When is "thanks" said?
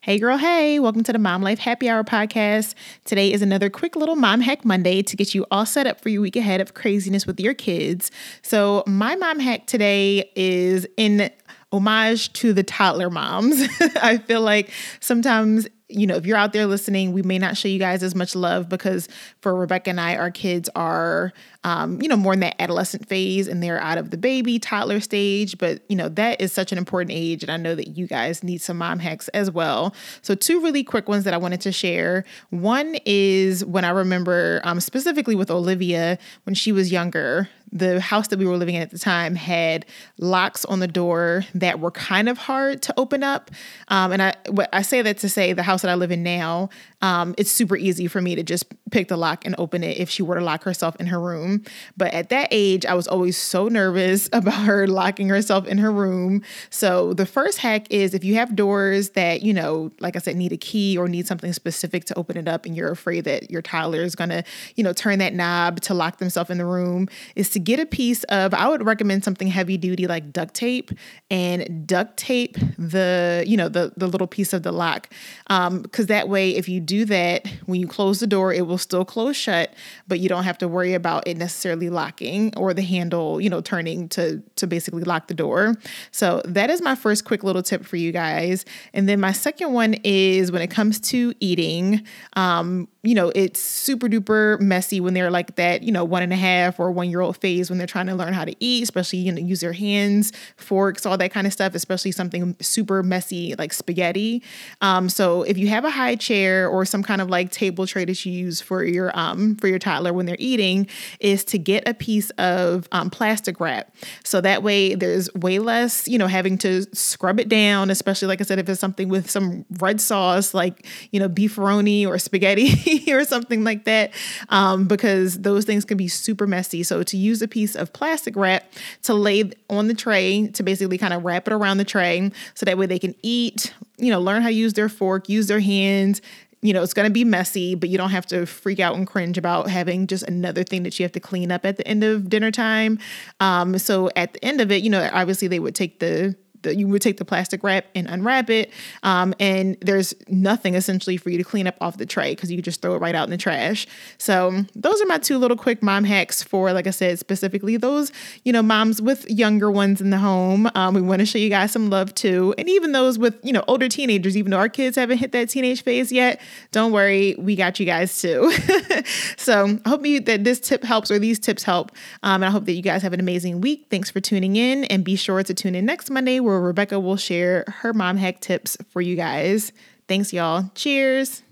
173.90-174.10, 180.08-180.32